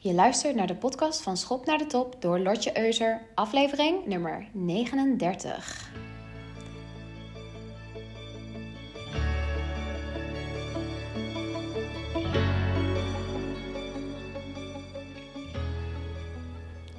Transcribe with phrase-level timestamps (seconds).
[0.00, 4.48] Je luistert naar de podcast van Schop naar de Top door Lotje Euser, aflevering nummer
[4.52, 5.90] 39.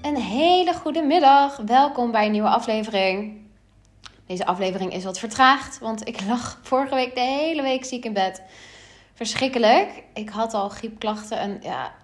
[0.02, 1.58] Een hele goede middag.
[1.58, 3.42] Welkom bij een nieuwe aflevering.
[4.26, 8.14] Deze aflevering is wat vertraagd, want ik lag vorige week de hele week ziek in
[8.14, 8.44] bed.
[9.14, 10.04] Verschrikkelijk.
[10.14, 11.99] Ik had al griepklachten en ja,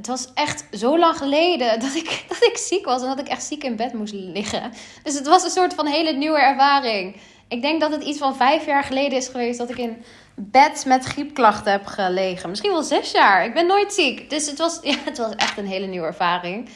[0.00, 3.28] het was echt zo lang geleden dat ik, dat ik ziek was en dat ik
[3.28, 4.72] echt ziek in bed moest liggen.
[5.02, 7.16] Dus het was een soort van hele nieuwe ervaring.
[7.48, 10.84] Ik denk dat het iets van vijf jaar geleden is geweest dat ik in bed
[10.86, 12.48] met griepklachten heb gelegen.
[12.48, 13.44] Misschien wel zes jaar.
[13.44, 14.30] Ik ben nooit ziek.
[14.30, 16.68] Dus het was, ja, het was echt een hele nieuwe ervaring.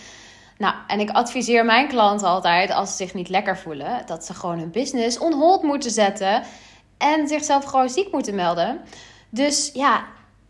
[0.58, 4.34] Nou, en ik adviseer mijn klanten altijd, als ze zich niet lekker voelen, dat ze
[4.34, 6.42] gewoon hun business on hold moeten zetten
[6.98, 8.80] en zichzelf gewoon ziek moeten melden.
[9.30, 10.04] Dus ja,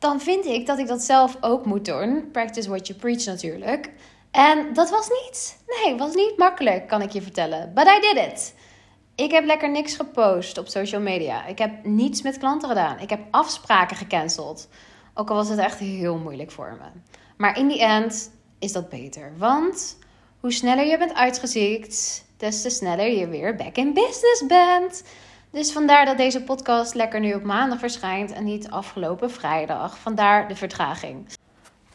[0.04, 2.28] dan vind ik dat ik dat zelf ook moet doen.
[2.32, 3.90] Practice what you preach natuurlijk.
[4.30, 7.74] En dat was niet, nee, was niet makkelijk, kan ik je vertellen.
[7.74, 8.54] But I did it.
[9.14, 11.46] Ik heb lekker niks gepost op social media.
[11.46, 12.98] Ik heb niets met klanten gedaan.
[12.98, 14.68] Ik heb afspraken gecanceld.
[15.14, 17.00] Ook al was het echt heel moeilijk voor me.
[17.36, 19.32] Maar in die end is dat beter.
[19.38, 19.98] Want
[20.40, 25.04] hoe sneller je bent uitgeziekt, des te sneller je weer back in business bent.
[25.54, 29.98] Dus vandaar dat deze podcast lekker nu op maandag verschijnt en niet afgelopen vrijdag.
[29.98, 31.28] Vandaar de vertraging.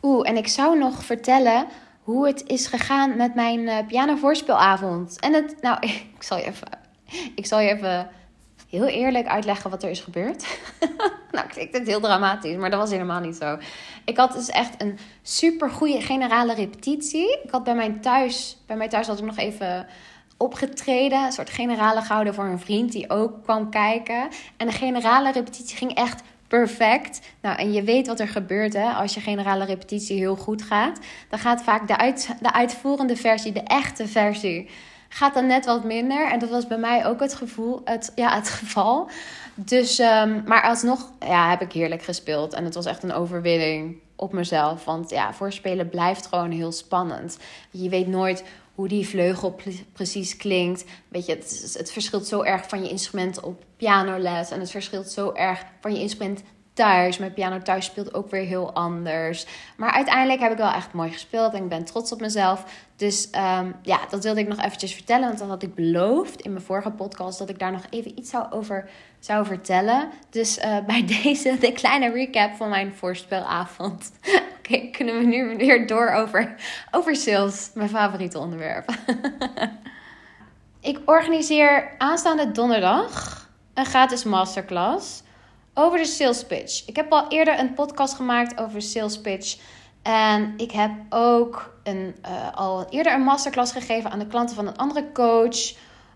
[0.01, 1.67] Oeh, en ik zou nog vertellen
[2.03, 5.19] hoe het is gegaan met mijn uh, pianovoorspielavond.
[5.19, 5.77] En het, nou,
[6.15, 6.67] ik zal je even,
[7.35, 8.09] ik zal je even
[8.69, 10.59] heel eerlijk uitleggen wat er is gebeurd.
[11.31, 13.57] nou, klinkt het heel dramatisch, maar dat was helemaal niet zo.
[14.05, 17.39] Ik had dus echt een super goede generale repetitie.
[17.43, 19.87] Ik had bij mijn thuis, bij mij thuis had ik nog even
[20.39, 24.27] opgetreden, een soort generale gehouden voor een vriend die ook kwam kijken.
[24.57, 27.19] En de generale repetitie ging echt perfect.
[27.41, 30.99] Nou, en je weet wat er gebeurt hè, als je generale repetitie heel goed gaat.
[31.29, 34.69] Dan gaat vaak de, uit, de uitvoerende versie, de echte versie,
[35.09, 36.31] gaat dan net wat minder.
[36.31, 39.09] En dat was bij mij ook het, gevoel, het, ja, het geval.
[39.55, 42.53] Dus, um, maar alsnog ja, heb ik heerlijk gespeeld.
[42.53, 44.85] En het was echt een overwinning op mezelf.
[44.85, 47.37] Want ja, voorspelen blijft gewoon heel spannend.
[47.71, 48.43] Je weet nooit
[48.79, 49.59] hoe die vleugel
[49.93, 50.85] precies klinkt.
[51.07, 54.51] Weet je, het, het verschilt zo erg van je instrument op pianoles.
[54.51, 56.41] En het verschilt zo erg van je instrument
[56.73, 57.17] thuis.
[57.17, 59.45] Mijn piano thuis speelt ook weer heel anders.
[59.77, 62.87] Maar uiteindelijk heb ik wel echt mooi gespeeld en ik ben trots op mezelf.
[62.99, 65.27] Dus um, ja, dat wilde ik nog eventjes vertellen.
[65.27, 68.29] Want dat had ik beloofd in mijn vorige podcast dat ik daar nog even iets
[68.29, 68.89] zou over
[69.19, 70.09] zou vertellen.
[70.29, 74.11] Dus uh, bij deze de kleine recap van mijn voorspelavond.
[74.57, 76.55] Oké, kunnen we nu weer door over,
[76.91, 78.93] over sales, mijn favoriete onderwerp.
[80.91, 85.23] ik organiseer aanstaande donderdag een gratis masterclass
[85.73, 86.87] over de sales pitch.
[86.87, 89.57] Ik heb al eerder een podcast gemaakt over sales pitch.
[90.01, 94.67] En ik heb ook een, uh, al eerder een masterclass gegeven aan de klanten van
[94.67, 95.73] een andere coach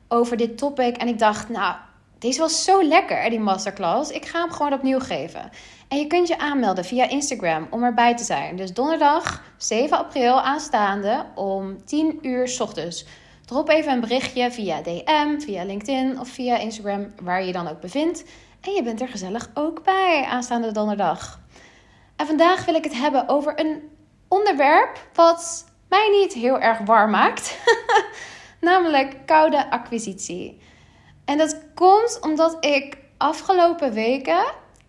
[0.08, 0.98] over dit topic.
[0.98, 1.76] En ik dacht, nou,
[2.20, 4.12] deze was zo lekker, die masterclass.
[4.12, 5.50] Ik ga hem gewoon opnieuw geven.
[5.88, 8.56] En je kunt je aanmelden via Instagram om erbij te zijn.
[8.56, 13.06] Dus donderdag 7 april aanstaande om 10 uur s ochtends.
[13.46, 17.68] Drop even een berichtje via DM, via LinkedIn of via Instagram, waar je je dan
[17.68, 18.24] ook bevindt.
[18.62, 21.40] En je bent er gezellig ook bij aanstaande donderdag.
[22.26, 23.90] Vandaag wil ik het hebben over een
[24.28, 27.58] onderwerp wat mij niet heel erg warm maakt.
[28.60, 30.62] Namelijk koude acquisitie.
[31.26, 34.46] En dat komt omdat ik afgelopen weken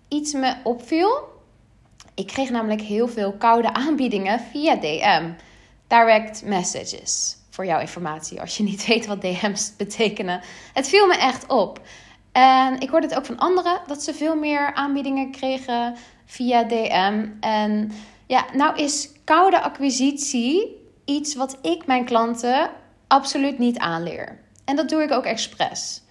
[0.09, 1.33] iets me opviel.
[2.15, 5.33] Ik kreeg namelijk heel veel koude aanbiedingen via DM.
[5.87, 7.37] Direct messages.
[7.51, 10.41] Voor jouw informatie, als je niet weet wat DM's betekenen.
[10.73, 11.81] Het viel me echt op.
[12.33, 17.27] En ik hoorde het ook van anderen dat ze veel meer aanbiedingen kregen via DM.
[17.41, 17.93] En
[18.27, 22.71] ja, nou is koude acquisitie iets wat ik mijn klanten
[23.07, 24.39] absoluut niet aanleer.
[24.65, 26.03] En dat doe ik ook expres.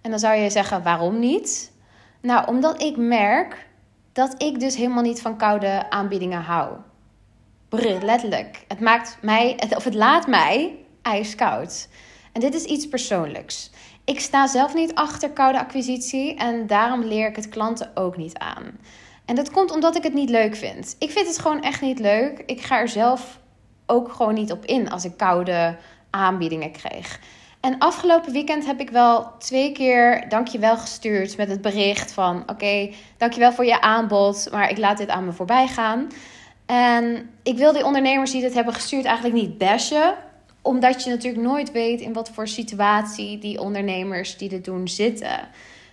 [0.00, 1.72] En dan zou je zeggen, waarom niet?
[2.20, 3.68] Nou, omdat ik merk
[4.12, 6.76] dat ik dus helemaal niet van koude aanbiedingen hou.
[7.68, 8.64] Brr, letterlijk.
[8.68, 11.88] Het maakt mij, of het laat mij ijskoud.
[12.32, 13.70] En dit is iets persoonlijks.
[14.04, 18.38] Ik sta zelf niet achter koude acquisitie en daarom leer ik het klanten ook niet
[18.38, 18.78] aan.
[19.30, 20.96] En dat komt omdat ik het niet leuk vind.
[20.98, 22.42] Ik vind het gewoon echt niet leuk.
[22.46, 23.38] Ik ga er zelf
[23.86, 25.76] ook gewoon niet op in als ik koude
[26.10, 27.20] aanbiedingen krijg.
[27.60, 32.40] En afgelopen weekend heb ik wel twee keer dankjewel gestuurd met het bericht van...
[32.40, 36.08] oké, okay, dankjewel voor je aanbod, maar ik laat dit aan me voorbij gaan.
[36.66, 40.14] En ik wil die ondernemers die dit hebben gestuurd eigenlijk niet bashen
[40.62, 45.48] omdat je natuurlijk nooit weet in wat voor situatie die ondernemers die dit doen zitten.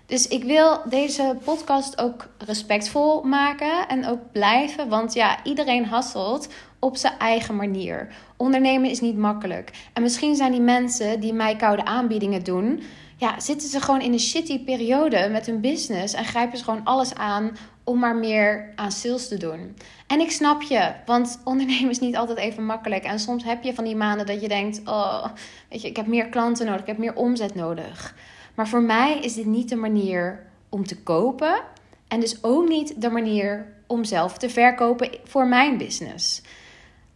[0.07, 4.89] Dus ik wil deze podcast ook respectvol maken en ook blijven.
[4.89, 6.47] Want ja, iedereen hasselt
[6.79, 8.07] op zijn eigen manier.
[8.37, 9.71] Ondernemen is niet makkelijk.
[9.93, 12.83] En misschien zijn die mensen die mij koude aanbiedingen doen.
[13.17, 16.83] Ja, zitten ze gewoon in een shitty periode met hun business en grijpen ze gewoon
[16.83, 19.75] alles aan om maar meer aan sales te doen.
[20.07, 23.03] En ik snap je, want ondernemen is niet altijd even makkelijk.
[23.03, 25.25] En soms heb je van die maanden dat je denkt: oh,
[25.69, 28.15] weet je, ik heb meer klanten nodig, ik heb meer omzet nodig.
[28.57, 31.61] Maar voor mij is dit niet de manier om te kopen.
[32.07, 36.41] En dus ook niet de manier om zelf te verkopen voor mijn business.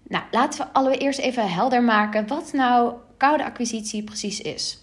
[0.04, 4.80] Nou, laten we allereerst even helder maken wat nou koude acquisitie precies is.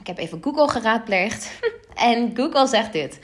[0.00, 1.60] Ik heb even Google geraadpleegd
[1.94, 3.18] en Google zegt dit.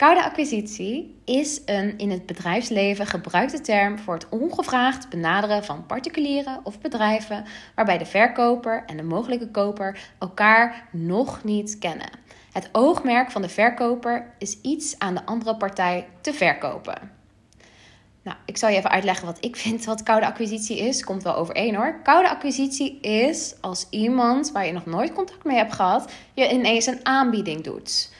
[0.00, 6.60] Koude acquisitie is een in het bedrijfsleven gebruikte term voor het ongevraagd benaderen van particulieren
[6.62, 7.44] of bedrijven
[7.74, 12.10] waarbij de verkoper en de mogelijke koper elkaar nog niet kennen.
[12.52, 17.10] Het oogmerk van de verkoper is iets aan de andere partij te verkopen.
[18.22, 21.04] Nou, ik zal je even uitleggen wat ik vind wat koude acquisitie is.
[21.04, 22.00] Komt wel overeen hoor.
[22.02, 26.86] Koude acquisitie is als iemand waar je nog nooit contact mee hebt gehad, je ineens
[26.86, 28.18] een aanbieding doet.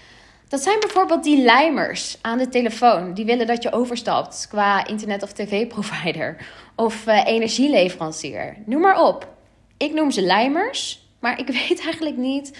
[0.50, 3.14] Dat zijn bijvoorbeeld die lijmers aan de telefoon.
[3.14, 6.36] Die willen dat je overstapt qua internet- of tv-provider.
[6.76, 8.56] Of uh, energieleverancier.
[8.66, 9.28] Noem maar op.
[9.76, 11.08] Ik noem ze lijmers.
[11.18, 12.58] Maar ik weet eigenlijk niet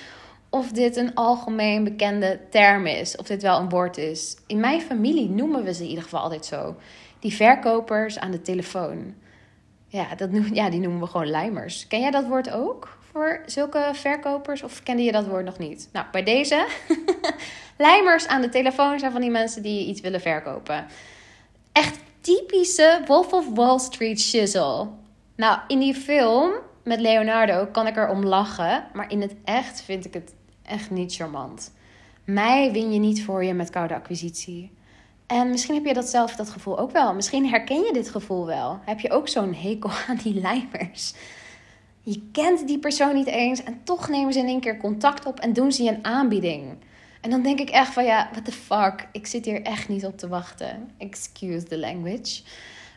[0.51, 3.17] of dit een algemeen bekende term is.
[3.17, 4.37] Of dit wel een woord is.
[4.47, 6.77] In mijn familie noemen we ze in ieder geval altijd zo.
[7.19, 9.15] Die verkopers aan de telefoon.
[9.91, 11.87] Ja, dat noem, ja, die noemen we gewoon lijmers.
[11.87, 12.99] Ken jij dat woord ook?
[13.13, 14.63] Voor zulke verkopers?
[14.63, 15.89] Of kende je dat woord nog niet?
[15.93, 16.67] Nou, bij deze.
[17.77, 20.87] Lijmers aan de telefoon zijn van die mensen die iets willen verkopen.
[21.73, 24.89] Echt typische Wolf of Wall Street shizzle.
[25.37, 26.53] Nou, in die film
[26.85, 28.85] met Leonardo kan ik er om lachen.
[28.93, 31.73] Maar in het echt vind ik het echt niet charmant.
[32.25, 34.73] Mij win je niet voor je met koude acquisitie.
[35.31, 37.15] En misschien heb je dat zelf dat gevoel ook wel.
[37.15, 38.79] Misschien herken je dit gevoel wel.
[38.85, 41.15] Heb je ook zo'n hekel aan die lijmers?
[42.03, 45.41] Je kent die persoon niet eens en toch nemen ze in één keer contact op
[45.41, 46.65] en doen ze je een aanbieding.
[47.21, 50.07] En dan denk ik echt van ja, what the fuck, ik zit hier echt niet
[50.07, 50.91] op te wachten.
[50.99, 52.43] Excuse the language.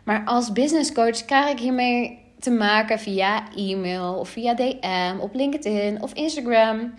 [0.04, 5.34] Maar als business coach krijg ik hiermee te maken via e-mail of via DM, op
[5.34, 6.94] LinkedIn of Instagram.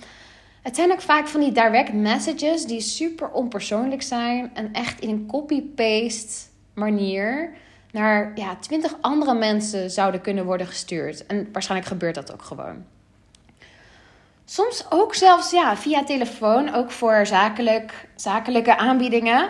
[0.64, 5.08] Het zijn ook vaak van die direct messages die super onpersoonlijk zijn en echt in
[5.08, 7.52] een copy-paste manier
[7.92, 11.26] naar ja, twintig andere mensen zouden kunnen worden gestuurd.
[11.26, 12.84] En waarschijnlijk gebeurt dat ook gewoon.
[14.44, 19.48] Soms ook zelfs ja, via telefoon, ook voor zakelijk, zakelijke aanbiedingen.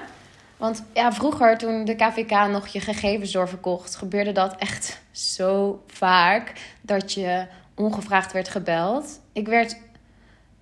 [0.57, 6.53] Want ja, vroeger, toen de KVK nog je gegevens doorverkocht, gebeurde dat echt zo vaak
[6.81, 9.21] dat je ongevraagd werd gebeld.
[9.33, 9.77] Ik werd,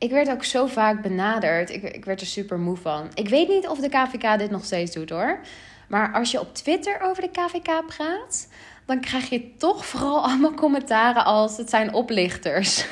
[0.03, 1.71] ik werd ook zo vaak benaderd.
[1.71, 3.11] Ik, ik werd er super moe van.
[3.15, 5.41] Ik weet niet of de KVK dit nog steeds doet hoor.
[5.89, 8.49] Maar als je op Twitter over de KVK praat,
[8.87, 12.87] dan krijg je toch vooral allemaal commentaren als het zijn oplichters.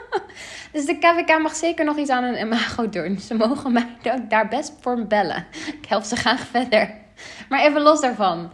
[0.72, 3.18] dus de KVK mag zeker nog iets aan hun imago doen.
[3.18, 3.96] Ze mogen mij
[4.28, 5.46] daar best voor bellen.
[5.66, 6.94] Ik help ze graag verder.
[7.48, 8.52] Maar even los daarvan.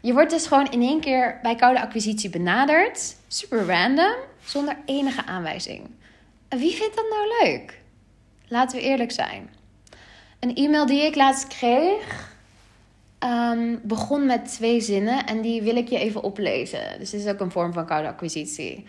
[0.00, 3.16] Je wordt dus gewoon in één keer bij koude acquisitie benaderd.
[3.28, 4.14] Super random,
[4.44, 5.90] zonder enige aanwijzing.
[6.58, 7.80] Wie vindt dat nou leuk?
[8.48, 9.50] Laten we eerlijk zijn.
[10.40, 12.32] Een e-mail die ik laatst kreeg
[13.24, 16.98] um, begon met twee zinnen en die wil ik je even oplezen.
[16.98, 18.86] Dus dit is ook een vorm van koude acquisitie.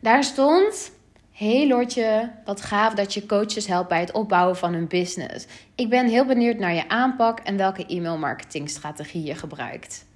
[0.00, 0.92] Daar stond:
[1.32, 5.46] Hey Lortje, wat gaaf dat je coaches helpt bij het opbouwen van hun business.
[5.74, 10.06] Ik ben heel benieuwd naar je aanpak en welke e-mail marketingstrategie je gebruikt.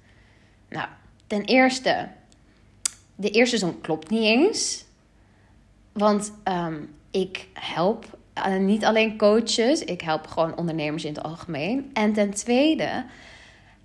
[0.69, 0.87] Nou,
[1.27, 2.07] ten eerste,
[3.15, 4.85] de eerste zin klopt niet eens.
[5.99, 8.05] Want um, ik help
[8.37, 11.89] uh, niet alleen coaches, ik help gewoon ondernemers in het algemeen.
[11.93, 13.03] En ten tweede,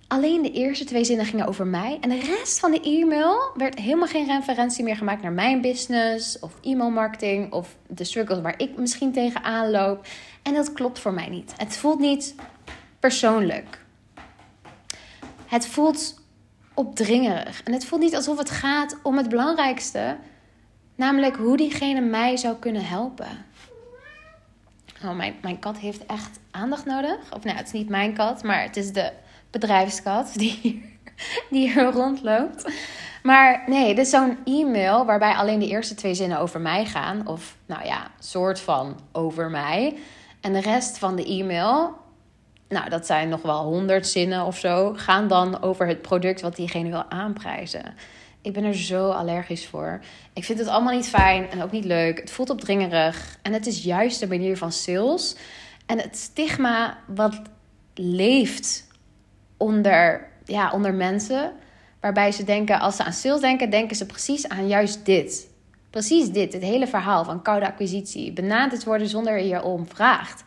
[0.07, 1.97] Alleen de eerste twee zinnen gingen over mij.
[2.01, 6.39] En de rest van de e-mail werd helemaal geen referentie meer gemaakt naar mijn business
[6.39, 10.05] of e-mailmarketing of de struggles waar ik misschien tegenaan loop.
[10.43, 11.53] En dat klopt voor mij niet.
[11.57, 12.35] Het voelt niet
[12.99, 13.85] persoonlijk.
[15.45, 16.21] Het voelt
[16.73, 17.63] opdringerig.
[17.63, 20.17] En het voelt niet alsof het gaat om het belangrijkste,
[20.95, 23.45] namelijk hoe diegene mij zou kunnen helpen.
[25.03, 27.17] Oh, mijn, mijn kat heeft echt aandacht nodig.
[27.33, 29.11] Of nou, het is niet mijn kat, maar het is de
[29.51, 30.81] bedrijfskat die hier,
[31.51, 32.71] die hier rondloopt.
[33.23, 37.27] Maar nee, dit is zo'n e-mail waarbij alleen de eerste twee zinnen over mij gaan.
[37.27, 39.97] Of nou ja, soort van over mij.
[40.41, 41.95] En de rest van de e-mail,
[42.69, 46.55] nou dat zijn nog wel honderd zinnen of zo, gaan dan over het product wat
[46.55, 47.95] diegene wil aanprijzen.
[48.45, 49.99] Ik ben er zo allergisch voor.
[50.33, 52.19] Ik vind het allemaal niet fijn en ook niet leuk.
[52.19, 53.37] Het voelt opdringerig.
[53.41, 55.35] En het is juist de manier van sales
[55.85, 57.41] En het stigma wat
[57.93, 58.87] leeft
[59.57, 61.53] onder, ja, onder mensen,
[61.99, 65.47] waarbij ze denken, als ze aan sales denken, denken ze precies aan juist dit.
[65.89, 68.33] Precies dit, het hele verhaal van koude acquisitie.
[68.33, 70.43] Benaderd worden zonder je om vraagt.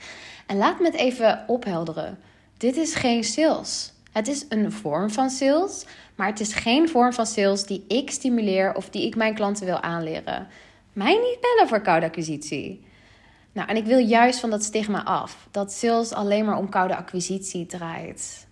[0.46, 2.18] En laat me het even ophelderen.
[2.56, 3.92] Dit is geen sales.
[4.18, 8.10] Het is een vorm van sales, maar het is geen vorm van sales die ik
[8.10, 10.46] stimuleer of die ik mijn klanten wil aanleren.
[10.92, 12.86] Mij niet bellen voor koude acquisitie.
[13.52, 15.48] Nou, en ik wil juist van dat stigma af.
[15.50, 18.46] Dat sales alleen maar om koude acquisitie draait.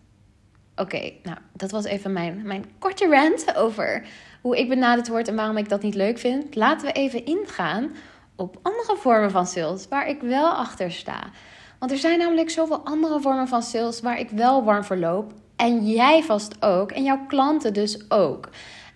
[0.76, 4.06] Oké, nou, dat was even mijn, mijn korte rant over
[4.40, 6.54] hoe ik benaderd word en waarom ik dat niet leuk vind.
[6.54, 7.94] Laten we even ingaan
[8.36, 11.30] op andere vormen van sales waar ik wel achter sta.
[11.78, 15.32] Want er zijn namelijk zoveel andere vormen van sales waar ik wel warm voor loop.
[15.56, 16.90] En jij vast ook.
[16.90, 18.48] En jouw klanten dus ook.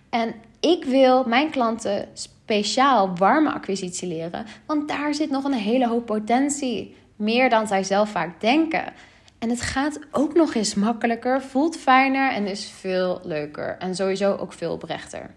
[0.09, 4.45] En ik wil mijn klanten speciaal warme acquisitie leren.
[4.65, 6.95] Want daar zit nog een hele hoop potentie.
[7.15, 8.93] Meer dan zij zelf vaak denken.
[9.39, 13.77] En het gaat ook nog eens makkelijker, voelt fijner en is veel leuker.
[13.79, 15.31] En sowieso ook veel oprechter.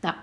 [0.00, 0.14] Nou,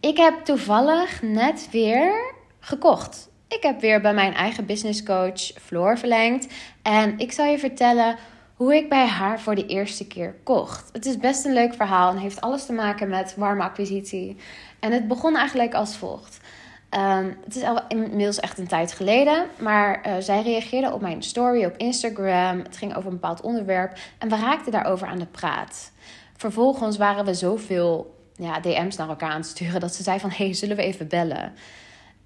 [0.00, 3.28] ik heb toevallig net weer gekocht.
[3.48, 6.46] Ik heb weer bij mijn eigen business coach Floor verlengd.
[6.82, 8.16] En ik zal je vertellen
[8.54, 10.88] hoe ik bij haar voor de eerste keer kocht.
[10.92, 14.36] Het is best een leuk verhaal en heeft alles te maken met warme acquisitie.
[14.80, 16.40] En het begon eigenlijk als volgt.
[16.88, 21.22] Ehm, het is al inmiddels echt een tijd geleden, maar uh, zij reageerde op mijn
[21.22, 22.58] story op Instagram.
[22.58, 25.92] Het ging over een bepaald onderwerp en we raakten daarover aan de praat.
[26.36, 30.30] Vervolgens waren we zoveel ja, DM's naar elkaar aan het sturen dat ze zei van
[30.30, 31.52] hey, zullen we even bellen?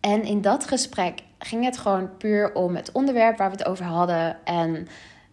[0.01, 3.85] En in dat gesprek ging het gewoon puur om het onderwerp waar we het over
[3.85, 4.37] hadden.
[4.45, 4.89] En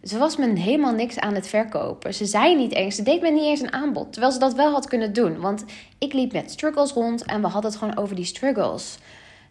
[0.06, 2.14] ze was me helemaal niks aan het verkopen.
[2.14, 4.12] Ze zei niet eens, ze deed me niet eens een aanbod.
[4.12, 5.40] Terwijl ze dat wel had kunnen doen.
[5.40, 5.64] Want
[5.98, 8.98] ik liep met struggles rond en we hadden het gewoon over die struggles.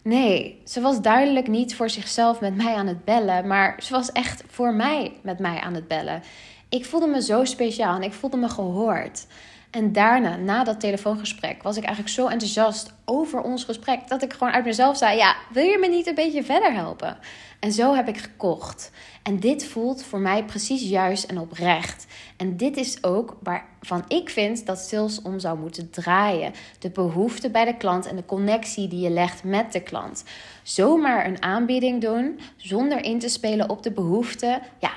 [0.02, 3.46] Nee, ze was duidelijk niet voor zichzelf met mij aan het bellen.
[3.46, 6.22] Maar ze was echt voor mij met mij aan het bellen.
[6.68, 9.26] Ik voelde me zo speciaal en ik voelde me gehoord.
[9.70, 14.32] En daarna, na dat telefoongesprek, was ik eigenlijk zo enthousiast over ons gesprek dat ik
[14.32, 17.18] gewoon uit mezelf zei: Ja, wil je me niet een beetje verder helpen?
[17.60, 18.90] En zo heb ik gekocht.
[19.22, 22.06] En dit voelt voor mij precies juist en oprecht.
[22.36, 26.52] En dit is ook waarvan ik vind dat sales om zou moeten draaien.
[26.78, 30.24] De behoefte bij de klant en de connectie die je legt met de klant.
[30.62, 34.60] Zomaar een aanbieding doen zonder in te spelen op de behoefte.
[34.78, 34.92] Ja,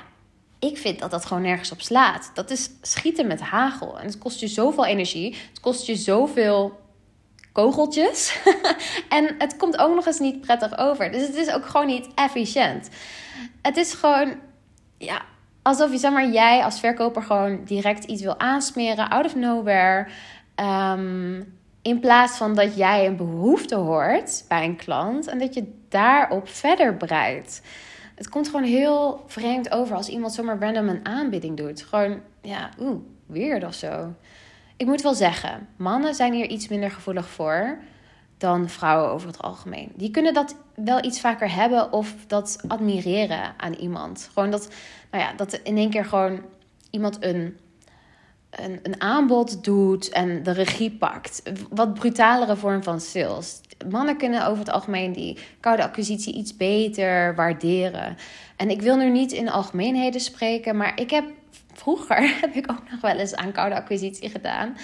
[0.58, 2.30] ik vind dat dat gewoon nergens op slaat.
[2.34, 3.98] Dat is schieten met hagel.
[3.98, 5.36] En het kost je zoveel energie.
[5.48, 6.79] Het kost je zoveel
[7.52, 8.38] kogeltjes.
[9.08, 11.12] en het komt ook nog eens niet prettig over.
[11.12, 12.88] Dus het is ook gewoon niet efficiënt.
[13.62, 14.34] Het is gewoon,
[14.98, 15.22] ja,
[15.62, 20.06] alsof je, zeg maar, jij als verkoper gewoon direct iets wil aansmeren, out of nowhere.
[20.54, 21.42] Ehm,
[21.82, 26.48] in plaats van dat jij een behoefte hoort bij een klant en dat je daarop
[26.48, 27.62] verder breidt.
[28.14, 31.82] Het komt gewoon heel vreemd over als iemand zomaar random een aanbieding doet.
[31.82, 34.14] Gewoon, ja, oeh, weird of zo.
[34.80, 37.78] Ik moet wel zeggen, mannen zijn hier iets minder gevoelig voor
[38.38, 39.92] dan vrouwen over het algemeen.
[39.94, 44.30] Die kunnen dat wel iets vaker hebben of dat admireren aan iemand.
[44.32, 44.68] Gewoon dat,
[45.10, 46.40] nou ja, dat in één keer gewoon
[46.90, 47.58] iemand een,
[48.50, 51.42] een, een aanbod doet en de regie pakt.
[51.70, 53.60] Wat brutalere vorm van sales.
[53.90, 58.16] Mannen kunnen over het algemeen die koude acquisitie iets beter waarderen.
[58.56, 61.24] En ik wil nu niet in algemeenheden spreken, maar ik heb
[61.74, 64.76] vroeger heb ik ook nog wel eens aan koude acquisitie gedaan.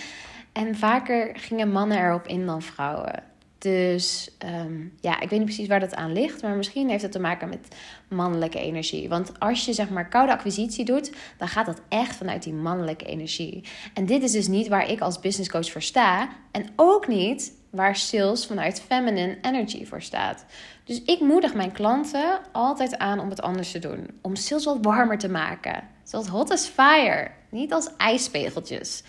[0.52, 3.22] En vaker gingen mannen erop in dan vrouwen.
[3.58, 6.42] Dus ehm, ja, ik weet niet precies waar dat aan ligt.
[6.42, 7.76] Maar misschien heeft het te maken met
[8.08, 9.08] mannelijke energie.
[9.08, 13.04] Want als je zeg maar koude acquisitie doet, dan gaat dat echt vanuit die mannelijke
[13.04, 13.64] energie.
[13.94, 16.28] En dit is dus niet waar ik als business coach voor sta.
[16.50, 20.44] En ook niet waar sales vanuit feminine energy voor staat.
[20.84, 24.10] Dus ik moedig mijn klanten altijd aan om het anders te doen.
[24.22, 25.95] Om sales wat warmer te maken.
[26.06, 27.30] Zoals hot as fire.
[27.48, 29.02] Niet als ijspegeltjes.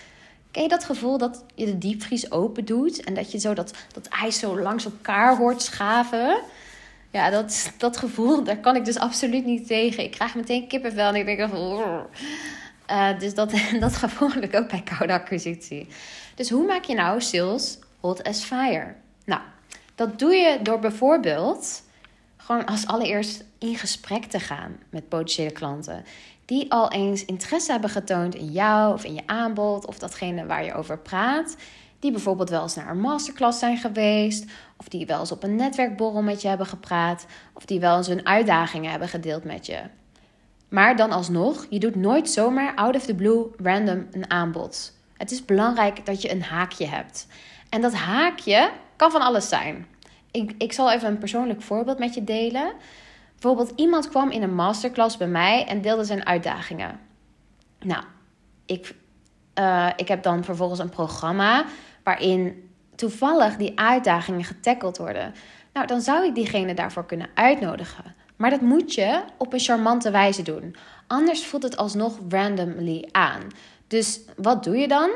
[0.51, 3.73] Ken je dat gevoel dat je de diepvries open doet en dat je zo dat,
[3.93, 6.41] dat ijs zo langs elkaar hoort schaven?
[7.11, 10.03] Ja, dat, dat gevoel, daar kan ik dus absoluut niet tegen.
[10.03, 11.39] Ik krijg meteen kippenvel en ik denk.
[12.89, 15.87] Uh, dus dat, dat gevoel heb ik ook bij koude acquisitie.
[16.35, 18.95] Dus hoe maak je nou sales hot as fire?
[19.25, 19.41] Nou,
[19.95, 21.83] dat doe je door bijvoorbeeld
[22.37, 26.05] gewoon als allereerst in gesprek te gaan met potentiële klanten
[26.47, 30.65] die al eens interesse hebben getoond in jou of in je aanbod of datgene waar
[30.65, 31.55] je over praat.
[31.99, 34.45] Die bijvoorbeeld wel eens naar een masterclass zijn geweest,
[34.77, 38.07] of die wel eens op een netwerkborrel met je hebben gepraat, of die wel eens
[38.07, 39.79] hun uitdagingen hebben gedeeld met je.
[40.69, 44.93] Maar dan alsnog, je doet nooit zomaar out of the blue random een aanbod.
[45.17, 47.27] Het is belangrijk dat je een haakje hebt.
[47.69, 49.87] En dat haakje kan van alles zijn.
[50.31, 52.73] Ik, ik zal even een persoonlijk voorbeeld met je delen.
[53.39, 56.99] Bijvoorbeeld, iemand kwam in een masterclass bij mij en deelde zijn uitdagingen.
[57.79, 58.03] Nou,
[58.65, 58.95] ik,
[59.59, 61.65] uh, ik heb dan vervolgens een programma
[62.03, 65.33] waarin toevallig die uitdagingen getackeld worden.
[65.73, 68.15] Nou, dan zou ik diegene daarvoor kunnen uitnodigen.
[68.35, 70.75] Maar dat moet je op een charmante wijze doen.
[71.07, 73.41] Anders voelt het alsnog randomly aan.
[73.87, 75.09] Dus wat doe je dan?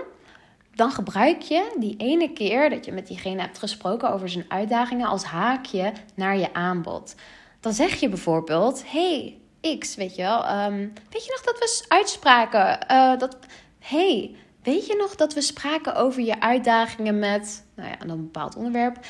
[0.75, 5.07] Dan gebruik je die ene keer dat je met diegene hebt gesproken over zijn uitdagingen
[5.07, 7.15] als haakje naar je aanbod.
[7.62, 9.38] Dan zeg je bijvoorbeeld: Hey,
[9.80, 12.80] X, weet je wel, ehm, weet je nog dat we uitspraken?
[12.91, 13.38] Uh, dat,
[13.80, 18.56] hey, weet je nog dat we spraken over je uitdagingen met, nou ja, een bepaald
[18.56, 19.06] onderwerp?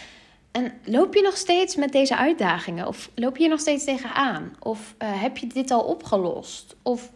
[0.52, 2.88] En loop je nog steeds met deze uitdagingen?
[2.88, 4.56] Of loop je nog steeds tegenaan?
[4.60, 6.76] Of uh, heb je dit al opgelost?
[6.82, 7.12] Of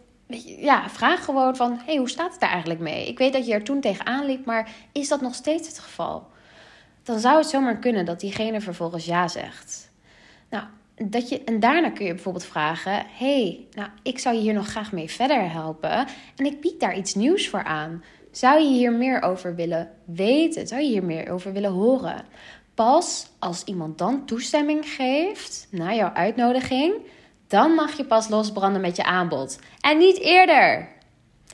[0.58, 3.08] ja, vraag gewoon van: hey, hoe staat het daar eigenlijk mee?
[3.08, 6.26] Ik weet dat je er toen tegenaan liep, maar is dat nog steeds het geval?
[7.02, 9.90] Dan zou het zomaar kunnen dat diegene vervolgens ja zegt.
[10.50, 10.64] Nou,
[11.04, 14.66] dat je, en daarna kun je bijvoorbeeld vragen: hey, nou, ik zou je hier nog
[14.66, 16.06] graag mee verder helpen.
[16.36, 18.04] En ik bied daar iets nieuws voor aan.
[18.30, 20.66] Zou je hier meer over willen weten?
[20.66, 22.24] Zou je hier meer over willen horen?
[22.74, 26.94] Pas als iemand dan toestemming geeft naar jouw uitnodiging,
[27.46, 29.58] dan mag je pas losbranden met je aanbod.
[29.80, 30.88] En niet eerder.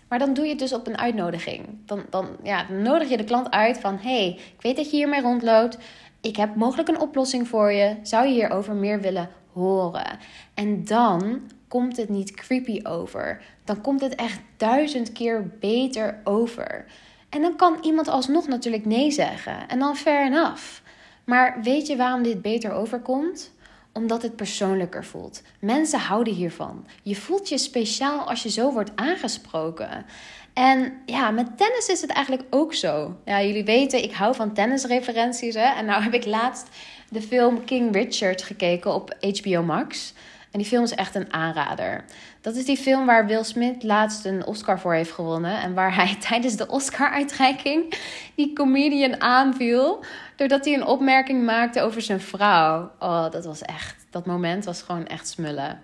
[0.08, 1.66] Maar dan doe je het dus op een uitnodiging.
[1.86, 5.20] Dan, dan, ja, nodig je de klant uit van: hey, ik weet dat je hiermee
[5.20, 5.78] rondloopt.
[6.22, 7.96] Ik heb mogelijk een oplossing voor je.
[8.02, 10.18] Zou je hierover meer willen horen?
[10.54, 13.42] En dan komt het niet creepy over.
[13.64, 16.84] Dan komt het echt duizend keer beter over.
[17.28, 19.68] En dan kan iemand alsnog natuurlijk nee zeggen.
[19.68, 20.80] En dan fair enough.
[21.24, 23.52] Maar weet je waarom dit beter overkomt?
[23.92, 25.42] Omdat het persoonlijker voelt.
[25.58, 26.86] Mensen houden hiervan.
[27.02, 30.04] Je voelt je speciaal als je zo wordt aangesproken.
[30.52, 33.16] En ja, met tennis is het eigenlijk ook zo.
[33.24, 35.54] Ja, jullie weten, ik hou van tennisreferenties.
[35.54, 35.74] Hè?
[35.76, 36.68] En nou heb ik laatst
[37.08, 40.14] de film King Richard gekeken op HBO Max.
[40.52, 42.04] En die film is echt een aanrader.
[42.40, 45.60] Dat is die film waar Will Smith laatst een Oscar voor heeft gewonnen.
[45.60, 47.94] En waar hij tijdens de Oscar-uitreiking
[48.34, 50.04] die comedian aanviel.
[50.36, 52.90] Doordat hij een opmerking maakte over zijn vrouw.
[52.98, 54.06] Oh, dat was echt.
[54.10, 55.80] Dat moment was gewoon echt smullen.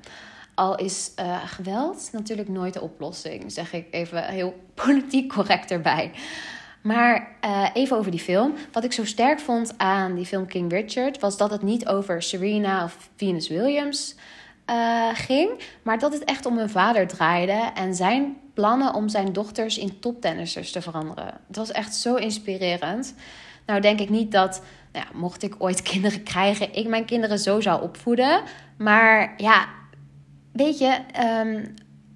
[0.55, 6.12] Al is uh, geweld natuurlijk nooit de oplossing, zeg ik even heel politiek correct erbij.
[6.83, 8.55] Maar uh, even over die film.
[8.73, 12.23] Wat ik zo sterk vond aan die film King Richard was dat het niet over
[12.23, 14.14] Serena of Venus Williams
[14.71, 15.51] uh, ging,
[15.83, 19.99] maar dat het echt om hun vader draaide en zijn plannen om zijn dochters in
[20.01, 21.41] toptennissers te veranderen.
[21.47, 23.15] Het was echt zo inspirerend.
[23.67, 27.39] Nou denk ik niet dat, nou ja, mocht ik ooit kinderen krijgen, ik mijn kinderen
[27.39, 28.43] zo zou opvoeden.
[28.79, 29.67] Maar ja,
[30.53, 30.99] weet je,
[31.45, 31.75] um,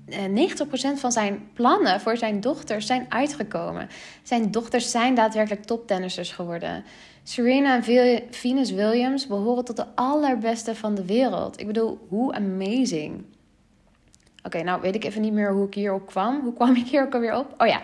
[0.09, 3.89] ehm, 90% eh, van zijn plannen voor zijn dochters zijn uitgekomen.
[4.23, 6.85] Zijn dochters zijn daadwerkelijk toptennissers geworden.
[7.23, 11.61] Serena en Venus Williams behoren tot de allerbeste van de wereld.
[11.61, 13.25] Ik bedoel, hoe amazing.
[14.43, 16.41] Oké, nou weet ik even niet meer hoe ik hierop kwam.
[16.41, 17.55] Hoe kwam ik hier ook alweer op?
[17.59, 17.83] Oh ja,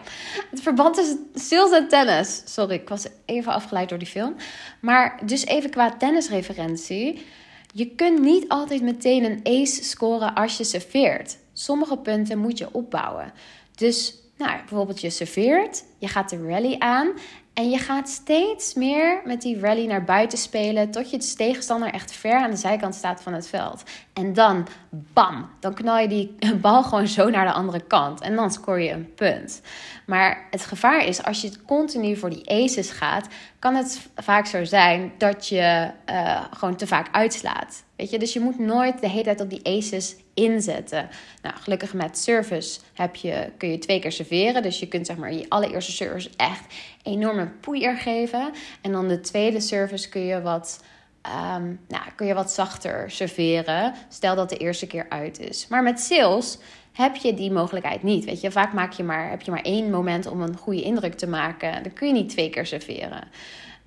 [0.51, 2.43] het verband tussen sales en tennis.
[2.45, 4.35] Sorry, ik was even afgeleid door die film.
[4.81, 7.27] Maar dus even qua tennisreferentie.
[7.75, 11.39] Je kunt niet altijd meteen een ace scoren als je serveert.
[11.53, 13.33] Sommige punten moet je opbouwen.
[13.75, 17.13] Dus nou, bijvoorbeeld je serveert, je gaat de rally aan
[17.59, 20.91] en je gaat steeds meer met die rally naar buiten spelen.
[20.91, 23.83] Tot je de tegenstander echt ver aan de zijkant staat van het veld.
[24.13, 28.21] En dan, bam, dan knal je die bal gewoon zo naar de andere kant.
[28.21, 29.63] En dan scoor je een punt.
[30.07, 34.65] Maar het gevaar is, als je continu voor die aces gaat, kan het vaak zo
[34.65, 37.83] zijn dat je uh, gewoon te vaak uitslaat.
[37.99, 41.09] Weet je, dus je moet nooit de hele tijd op die aces inzetten.
[41.43, 44.63] Nou, gelukkig met service heb je, kun je twee keer serveren.
[44.63, 48.51] Dus je kunt zeg maar je allereerste service echt enorme poeier geven.
[48.81, 50.85] En dan de tweede service kun je wat,
[51.27, 53.95] um, nou, kun je wat zachter serveren.
[54.09, 55.67] Stel dat de eerste keer uit is.
[55.69, 56.59] Maar met sales
[56.93, 58.25] heb je die mogelijkheid niet.
[58.25, 61.15] Weet je, vaak maak je maar, heb je maar één moment om een goede indruk
[61.15, 61.83] te maken.
[61.83, 63.29] Dan kun je niet twee keer serveren.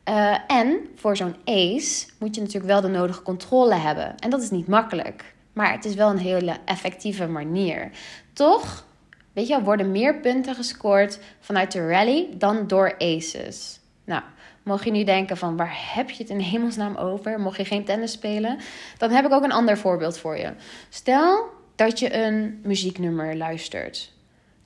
[0.09, 4.19] Uh, en voor zo'n ace moet je natuurlijk wel de nodige controle hebben.
[4.19, 5.33] En dat is niet makkelijk.
[5.53, 7.91] Maar het is wel een hele effectieve manier.
[8.33, 8.85] Toch,
[9.33, 13.79] weet je, worden meer punten gescoord vanuit de rally dan door aces.
[14.05, 14.21] Nou,
[14.63, 17.39] mocht je nu denken van waar heb je het in hemelsnaam over?
[17.39, 18.57] Mocht je geen tennis spelen?
[18.97, 20.53] Dan heb ik ook een ander voorbeeld voor je.
[20.89, 24.13] Stel dat je een muzieknummer luistert.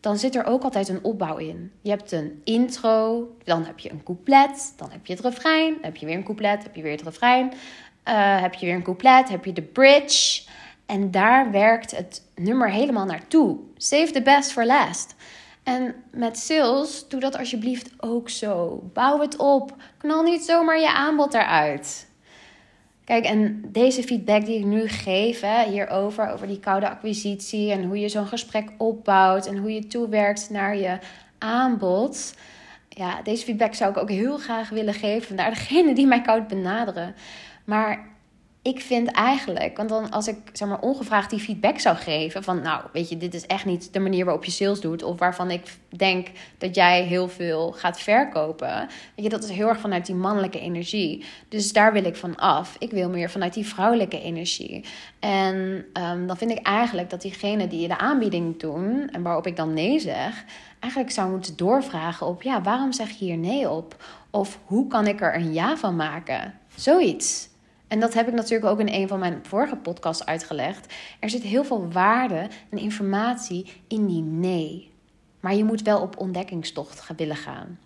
[0.05, 1.71] Dan zit er ook altijd een opbouw in.
[1.81, 5.83] Je hebt een intro, dan heb je een couplet, dan heb je het refrein, dan
[5.83, 8.83] heb je weer een couplet, heb je weer het refrein, uh, heb je weer een
[8.83, 10.43] couplet, heb je de bridge.
[10.85, 13.57] En daar werkt het nummer helemaal naartoe.
[13.77, 15.15] Save the best for last.
[15.63, 18.83] En met sales, doe dat alsjeblieft ook zo.
[18.93, 19.75] Bouw het op.
[19.97, 22.04] Knal niet zomaar je aanbod eruit.
[23.05, 27.83] Kijk, en deze feedback die ik nu geef hè, hierover, over die koude acquisitie en
[27.83, 30.99] hoe je zo'n gesprek opbouwt en hoe je toewerkt naar je
[31.37, 32.35] aanbod.
[32.89, 36.47] Ja, deze feedback zou ik ook heel graag willen geven naar degene die mij koud
[36.47, 37.15] benaderen.
[37.63, 38.07] Maar
[38.65, 42.61] ik vind eigenlijk, want dan als ik zeg maar ongevraagd die feedback zou geven van
[42.61, 45.51] nou, weet je, dit is echt niet de manier waarop je sales doet of waarvan
[45.51, 48.87] ik denk dat jij heel veel gaat verkopen.
[49.15, 51.25] Weet je, dat is heel erg vanuit die mannelijke energie.
[51.49, 52.75] Dus daar wil ik van af.
[52.79, 54.85] Ik wil meer vanuit die vrouwelijke energie.
[55.19, 59.47] En um, dan vind ik eigenlijk dat diegene die je de aanbieding doen en waarop
[59.47, 60.43] ik dan nee zeg,
[60.79, 64.03] eigenlijk zou moeten doorvragen op ja, waarom zeg je hier nee op?
[64.29, 66.53] Of hoe kan ik er een ja van maken?
[66.75, 67.53] Zoiets.
[67.87, 70.93] En dat heb ik natuurlijk ook in een van mijn vorige podcasts uitgelegd.
[71.19, 74.91] Er zit heel veel waarde en informatie in die nee.
[75.39, 77.79] Maar je moet wel op ontdekkingstocht willen gaan.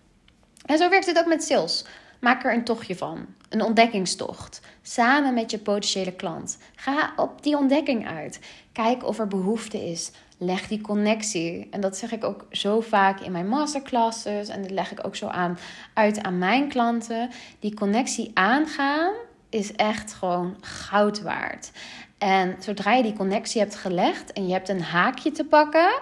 [0.64, 1.84] En zo werkt het ook met sales.
[2.20, 3.26] Maak er een tochtje van.
[3.48, 4.60] Een ontdekkingstocht.
[4.82, 6.58] Samen met je potentiële klant.
[6.74, 8.40] Ga op die ontdekking uit.
[8.72, 10.10] Kijk of er behoefte is.
[10.38, 11.68] Leg die connectie.
[11.70, 14.48] En dat zeg ik ook zo vaak in mijn masterclasses.
[14.48, 15.58] En dat leg ik ook zo aan
[15.94, 17.30] uit aan mijn klanten.
[17.58, 19.12] Die connectie aangaan
[19.50, 21.70] is echt gewoon goud waard.
[22.18, 26.00] En zodra je die connectie hebt gelegd en je hebt een haakje te pakken.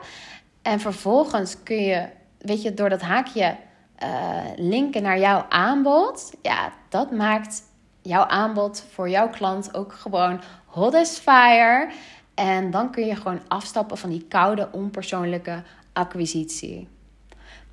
[0.63, 2.09] En vervolgens kun je,
[2.39, 3.57] weet je, door dat haakje
[4.03, 6.33] uh, linken naar jouw aanbod.
[6.43, 7.63] Ja, dat maakt
[8.03, 11.91] jouw aanbod voor jouw klant ook gewoon hot as fire.
[12.35, 16.89] En dan kun je gewoon afstappen van die koude, onpersoonlijke acquisitie.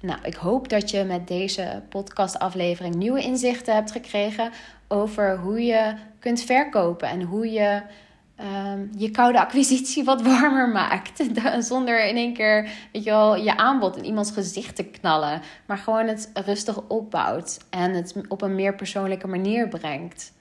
[0.05, 4.51] Nou, ik hoop dat je met deze podcastaflevering nieuwe inzichten hebt gekregen
[4.87, 7.81] over hoe je kunt verkopen en hoe je
[8.39, 11.23] um, je koude acquisitie wat warmer maakt.
[11.69, 15.41] Zonder in één keer weet je, wel, je aanbod in iemands gezicht te knallen.
[15.65, 20.33] Maar gewoon het rustig opbouwt en het op een meer persoonlijke manier brengt.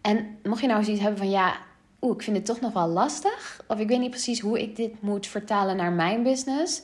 [0.00, 1.56] En mocht je nou zoiets hebben van ja,
[2.00, 3.60] oeh, ik vind het toch nog wel lastig.
[3.68, 6.82] Of ik weet niet precies hoe ik dit moet vertalen naar mijn business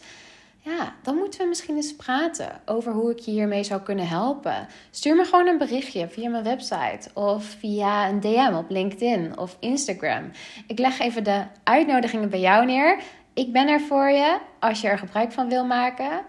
[0.64, 4.66] ja, dan moeten we misschien eens praten over hoe ik je hiermee zou kunnen helpen.
[4.90, 9.56] Stuur me gewoon een berichtje via mijn website of via een DM op LinkedIn of
[9.60, 10.30] Instagram.
[10.66, 12.98] Ik leg even de uitnodigingen bij jou neer.
[13.34, 16.20] Ik ben er voor je als je er gebruik van wil maken.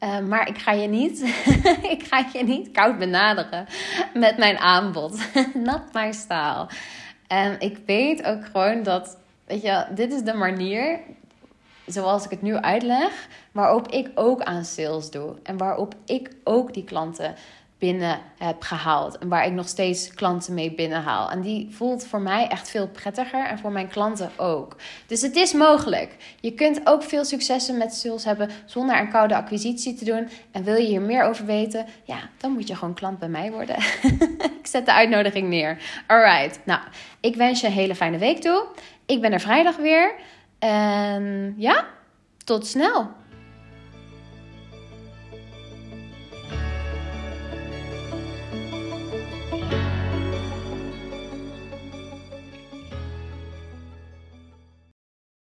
[0.00, 1.20] Uh, maar ik ga je niet,
[1.94, 3.66] ik ga je niet koud benaderen
[4.14, 5.18] met mijn aanbod.
[5.54, 6.68] Not my style.
[7.26, 11.00] En ik weet ook gewoon dat, weet je, dit is de manier
[11.92, 15.34] zoals ik het nu uitleg, waarop ik ook aan sales doe.
[15.42, 17.34] En waarop ik ook die klanten
[17.80, 19.18] binnen heb gehaald.
[19.18, 21.30] En waar ik nog steeds klanten mee binnenhaal.
[21.30, 24.76] En die voelt voor mij echt veel prettiger en voor mijn klanten ook.
[25.06, 26.16] Dus het is mogelijk.
[26.40, 30.28] Je kunt ook veel successen met sales hebben zonder een koude acquisitie te doen.
[30.50, 31.86] En wil je hier meer over weten?
[32.04, 33.76] Ja, dan moet je gewoon klant bij mij worden.
[34.60, 35.78] ik zet de uitnodiging neer.
[36.06, 36.60] Alright.
[36.64, 36.80] Nou,
[37.20, 38.66] ik wens je een hele fijne week toe.
[39.06, 40.14] Ik ben er vrijdag weer.
[40.60, 41.86] En ja,
[42.44, 43.08] tot snel.